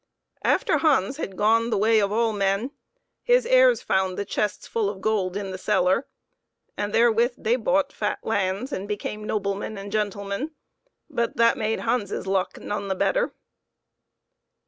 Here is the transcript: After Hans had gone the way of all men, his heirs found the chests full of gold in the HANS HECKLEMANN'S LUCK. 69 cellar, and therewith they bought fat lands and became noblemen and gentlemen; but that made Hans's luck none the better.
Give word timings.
After 0.43 0.79
Hans 0.79 1.17
had 1.17 1.37
gone 1.37 1.69
the 1.69 1.77
way 1.77 1.99
of 1.99 2.11
all 2.11 2.33
men, 2.33 2.71
his 3.21 3.45
heirs 3.45 3.83
found 3.83 4.17
the 4.17 4.25
chests 4.25 4.65
full 4.65 4.89
of 4.89 4.99
gold 4.99 5.37
in 5.37 5.51
the 5.51 5.57
HANS 5.59 5.65
HECKLEMANN'S 5.67 5.85
LUCK. 5.95 6.05
69 6.69 6.75
cellar, 6.75 6.83
and 6.83 6.93
therewith 6.95 7.35
they 7.37 7.55
bought 7.55 7.93
fat 7.93 8.17
lands 8.23 8.71
and 8.71 8.87
became 8.87 9.23
noblemen 9.25 9.77
and 9.77 9.91
gentlemen; 9.91 10.53
but 11.07 11.37
that 11.37 11.55
made 11.55 11.81
Hans's 11.81 12.25
luck 12.25 12.57
none 12.59 12.87
the 12.87 12.95
better. 12.95 13.35